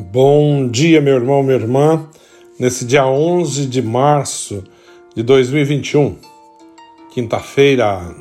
[0.00, 2.08] Bom dia, meu irmão, minha irmã.
[2.56, 4.62] Nesse dia 11 de março
[5.12, 6.16] de 2021,
[7.12, 8.14] quinta-feira,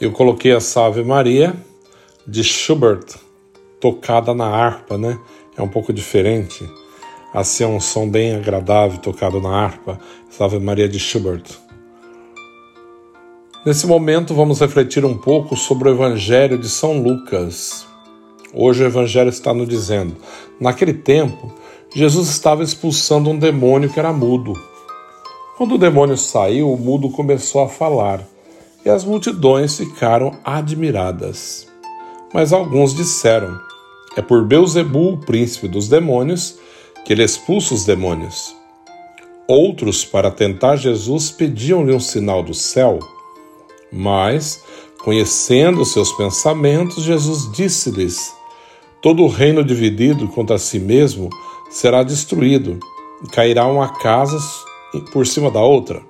[0.00, 1.54] eu coloquei a Salve Maria
[2.26, 3.04] de Schubert,
[3.80, 5.16] tocada na harpa, né?
[5.56, 6.68] É um pouco diferente.
[7.32, 10.00] Assim é um som bem agradável tocado na harpa.
[10.28, 11.44] Salve Maria de Schubert.
[13.64, 17.86] Nesse momento, vamos refletir um pouco sobre o Evangelho de São Lucas.
[18.52, 20.16] Hoje o Evangelho está nos dizendo:
[20.60, 21.52] naquele tempo,
[21.94, 24.52] Jesus estava expulsando um demônio que era mudo.
[25.56, 28.20] Quando o demônio saiu, o mudo começou a falar
[28.84, 31.66] e as multidões ficaram admiradas.
[32.32, 33.58] Mas alguns disseram:
[34.16, 36.58] É por Beuzebu, o príncipe dos demônios,
[37.04, 38.54] que ele expulsa os demônios.
[39.48, 43.00] Outros, para tentar Jesus, pediam-lhe um sinal do céu.
[43.92, 44.62] Mas,
[45.02, 48.35] conhecendo seus pensamentos, Jesus disse-lhes:
[49.06, 51.30] Todo o reino dividido contra si mesmo
[51.70, 52.80] será destruído,
[53.22, 54.36] e cairá uma casa
[55.12, 56.02] por cima da outra.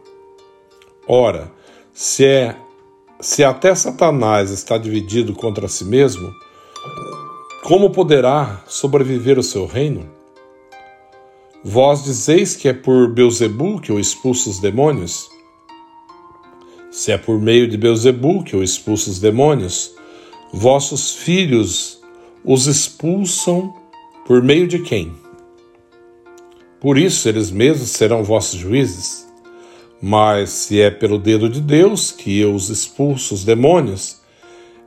[1.07, 1.53] Ora,
[1.93, 2.57] se é
[3.21, 6.33] se até Satanás está dividido contra si mesmo,
[7.65, 10.09] como poderá sobreviver o seu reino?
[11.63, 15.29] Vós dizeis que é por Beuzebu que eu expulso os demônios?
[16.91, 19.93] Se é por meio de Beuzebu que eu expulso os demônios,
[20.51, 21.97] vossos filhos
[22.47, 23.75] os expulsam
[24.25, 25.13] por meio de quem?
[26.81, 29.27] Por isso eles mesmos serão vossos juízes.
[30.01, 34.21] Mas se é pelo dedo de Deus que eu os expulso os demônios,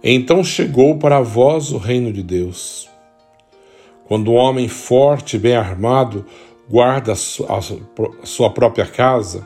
[0.01, 2.87] então chegou para vós o reino de Deus.
[4.05, 6.25] Quando o homem forte e bem armado
[6.69, 9.45] guarda a sua própria casa,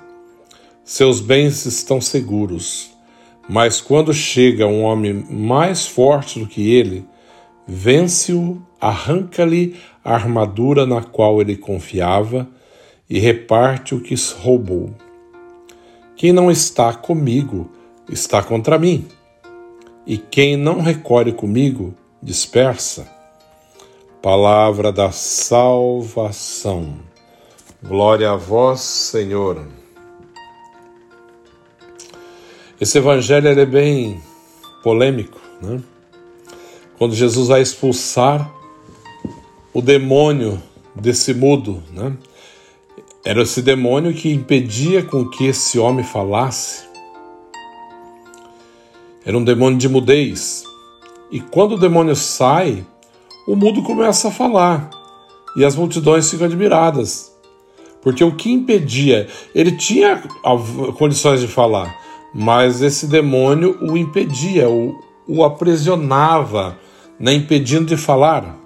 [0.83, 2.91] seus bens estão seguros.
[3.49, 7.05] Mas quando chega um homem mais forte do que ele,
[7.67, 12.47] vence-o, arranca-lhe a armadura na qual ele confiava
[13.09, 14.93] e reparte o que roubou.
[16.15, 17.69] Quem não está comigo
[18.09, 19.07] está contra mim,
[20.05, 23.07] e quem não recolhe comigo dispersa.
[24.21, 26.97] Palavra da salvação.
[27.81, 29.65] Glória a vós, Senhor.
[32.79, 34.21] Esse evangelho é bem
[34.81, 35.81] polêmico, né?
[37.03, 38.49] Quando Jesus vai expulsar
[39.73, 40.63] o demônio
[40.95, 42.13] desse mudo, né?
[43.25, 46.85] Era esse demônio que impedia com que esse homem falasse.
[49.25, 50.63] Era um demônio de mudez.
[51.29, 52.85] E quando o demônio sai,
[53.45, 54.89] o mudo começa a falar
[55.57, 57.35] e as multidões ficam admiradas.
[58.01, 60.23] Porque o que impedia, ele tinha
[60.97, 61.93] condições de falar,
[62.33, 64.97] mas esse demônio o impedia, o,
[65.27, 66.81] o aprisionava,
[67.19, 68.57] né, impedindo de falar.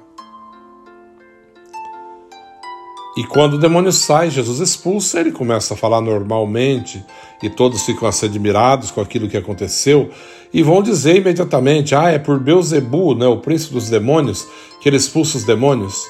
[3.18, 7.04] E quando o demônio sai, Jesus expulsa, ele começa a falar normalmente
[7.42, 10.12] e todos ficam assim admirados com aquilo que aconteceu
[10.54, 14.48] e vão dizer imediatamente: ah, é por Beuzebu, né, o príncipe dos demônios,
[14.80, 16.06] que ele expulsa os demônios.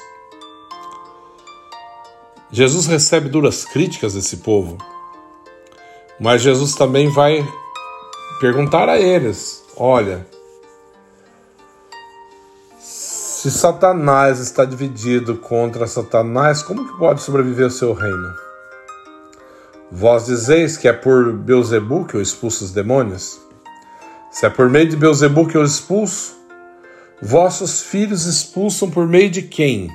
[2.50, 4.76] Jesus recebe duras críticas desse povo,
[6.20, 7.46] mas Jesus também vai
[8.38, 10.26] perguntar a eles: olha,
[13.38, 18.34] se Satanás está dividido contra Satanás, como que pode sobreviver o seu reino?
[19.92, 23.38] Vós dizeis que é por Beuzebu que eu expulso os demônios?
[24.32, 26.36] Se é por meio de Beuzebu que eu expulso,
[27.22, 29.88] vossos filhos expulsam por meio de quem?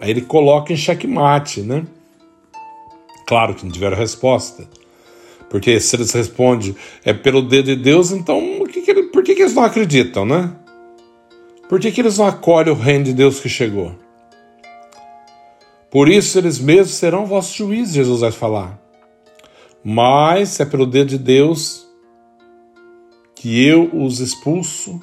[0.00, 1.86] Aí ele coloca em xeque-mate, né?
[3.28, 4.66] Claro que não tiveram resposta.
[5.48, 6.74] Porque se eles respondem
[7.04, 10.26] é pelo dedo de Deus, então que que ele, por que, que, eles não acreditam,
[10.26, 10.50] né?
[11.68, 13.94] Por que, que eles não acolhem o reino de Deus que chegou?
[15.90, 18.78] Por isso eles mesmos serão vossos juízes, Jesus vai falar.
[19.84, 21.86] Mas é pelo dedo de Deus
[23.34, 25.00] que eu os expulso,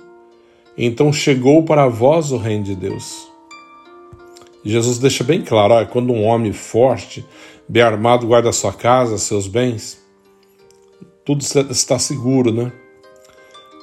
[0.78, 3.28] então chegou para vós o reino de Deus.
[4.64, 7.26] Jesus deixa bem claro: olha, quando um homem forte,
[7.70, 10.04] bem armado, guarda sua casa, seus bens,
[11.24, 12.72] tudo está seguro, né?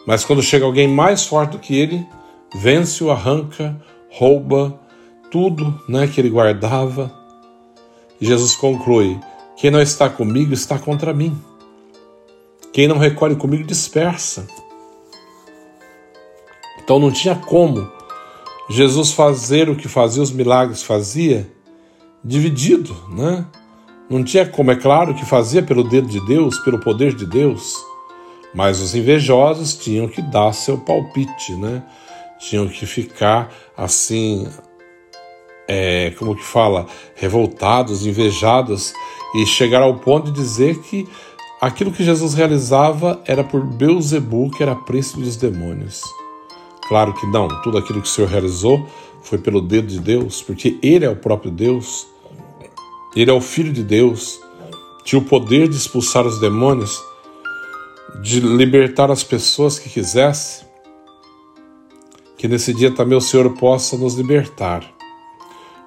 [0.07, 2.05] Mas quando chega alguém mais forte do que ele,
[2.55, 4.79] vence-o, arranca, rouba
[5.31, 7.13] tudo né, que ele guardava.
[8.21, 9.19] E Jesus conclui:
[9.57, 11.37] Quem não está comigo está contra mim.
[12.73, 14.47] Quem não recolhe comigo dispersa.
[16.83, 17.91] Então não tinha como
[18.69, 21.51] Jesus fazer o que fazia, os milagres fazia,
[22.25, 23.47] dividido, né?
[24.09, 27.77] Não tinha como, é claro que fazia pelo dedo de Deus, pelo poder de Deus,
[28.55, 31.83] mas os invejosos tinham que dar seu palpite, né?
[32.43, 34.49] Tinham que ficar assim,
[35.69, 38.93] é, como que fala, revoltados, invejados
[39.37, 41.09] e chegar ao ponto de dizer que
[41.61, 46.03] aquilo que Jesus realizava era por Beuzebu, que era príncipe dos demônios.
[46.89, 48.85] Claro que não, tudo aquilo que o Senhor realizou
[49.23, 52.07] foi pelo dedo de Deus, porque Ele é o próprio Deus,
[53.15, 54.41] Ele é o Filho de Deus,
[55.05, 57.01] tinha o poder de expulsar os demônios,
[58.21, 60.72] de libertar as pessoas que quisesse.
[62.43, 64.85] Que nesse dia também o Senhor possa nos libertar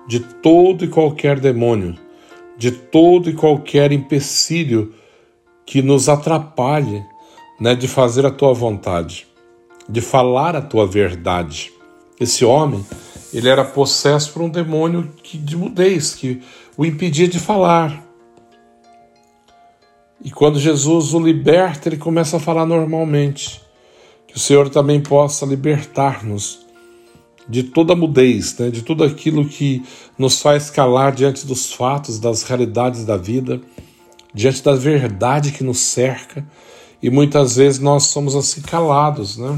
[0.07, 1.97] de todo e qualquer demônio,
[2.57, 4.93] de todo e qualquer empecilho
[5.65, 7.03] que nos atrapalhe
[7.59, 9.27] né, de fazer a tua vontade,
[9.89, 11.73] de falar a tua verdade.
[12.17, 12.85] Esse homem,
[13.33, 16.41] ele era possesso por um demônio que, de mudez, que
[16.77, 18.01] o impedia de falar.
[20.23, 23.64] E quando Jesus o liberta, ele começa a falar normalmente.
[24.35, 26.59] Que o Senhor também possa libertar-nos
[27.47, 28.69] de toda mudez, né?
[28.69, 29.81] de tudo aquilo que
[30.17, 33.61] nos faz calar diante dos fatos, das realidades da vida,
[34.33, 36.45] diante da verdade que nos cerca.
[37.01, 39.57] E muitas vezes nós somos assim calados, né?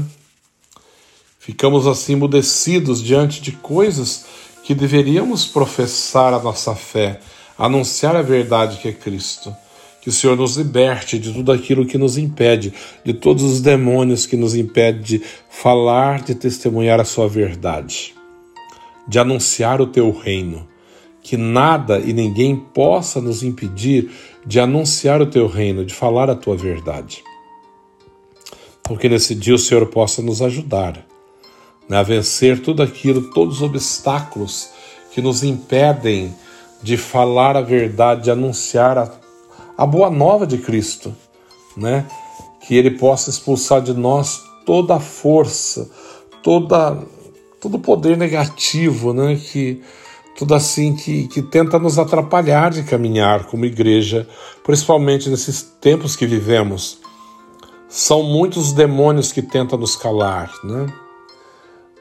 [1.40, 4.26] Ficamos assim emudecidos diante de coisas
[4.62, 7.18] que deveríamos professar a nossa fé,
[7.58, 9.52] anunciar a verdade que é Cristo.
[10.08, 12.72] Que o Senhor nos liberte de tudo aquilo que nos impede,
[13.04, 18.14] de todos os demônios que nos impedem de falar, de testemunhar a Sua verdade,
[19.06, 20.66] de anunciar o Teu reino.
[21.22, 24.10] Que nada e ninguém possa nos impedir
[24.46, 27.22] de anunciar o Teu reino, de falar a Tua verdade.
[28.82, 31.04] Porque nesse dia o Senhor possa nos ajudar
[31.86, 34.70] né, a vencer tudo aquilo, todos os obstáculos
[35.12, 36.34] que nos impedem
[36.82, 39.27] de falar a verdade, de anunciar a
[39.78, 41.14] a boa nova de Cristo,
[41.76, 42.04] né?
[42.66, 45.88] Que ele possa expulsar de nós toda a força,
[46.42, 46.98] toda
[47.60, 49.36] todo o poder negativo, né?
[49.36, 49.80] Que
[50.36, 54.28] tudo assim que, que tenta nos atrapalhar de caminhar como igreja,
[54.64, 56.98] principalmente nesses tempos que vivemos.
[57.88, 60.86] São muitos demônios que tentam nos calar, né?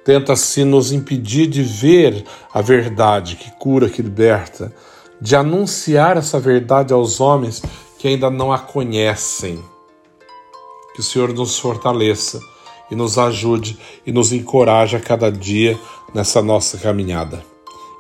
[0.04, 4.74] Tenta se nos impedir de ver a verdade que cura, que liberta,
[5.22, 7.62] de anunciar essa verdade aos homens
[7.98, 9.64] que ainda não a conhecem.
[10.94, 12.40] Que o Senhor nos fortaleça
[12.90, 15.78] e nos ajude e nos encoraje a cada dia
[16.14, 17.44] nessa nossa caminhada.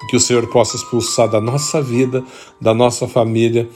[0.10, 2.24] Que o Senhor possa expulsar da nossa vida,
[2.62, 3.68] da nossa família,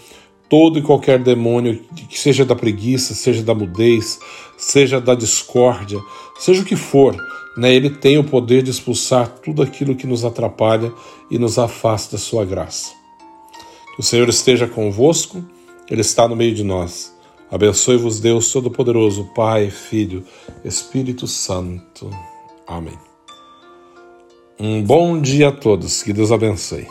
[0.49, 4.19] todo e qualquer demônio, que seja da preguiça, seja da mudez,
[4.57, 5.99] seja da discórdia,
[6.37, 7.15] seja o que for,
[7.57, 7.73] né?
[7.73, 10.93] ele tem o poder de expulsar tudo aquilo que nos atrapalha
[11.29, 13.00] e nos afasta da sua graça.
[13.97, 15.43] O Senhor esteja convosco,
[15.89, 17.15] Ele está no meio de nós.
[17.51, 20.23] Abençoe-vos, Deus Todo-Poderoso, Pai, Filho,
[20.63, 22.09] Espírito Santo.
[22.65, 22.97] Amém.
[24.57, 26.87] Um bom dia a todos, que Deus abençoe.